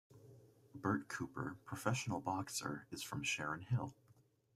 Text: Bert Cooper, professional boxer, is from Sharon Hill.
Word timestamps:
Bert 0.73 1.07
Cooper, 1.09 1.57
professional 1.63 2.21
boxer, 2.21 2.87
is 2.89 3.03
from 3.03 3.21
Sharon 3.21 3.61
Hill. 3.61 3.93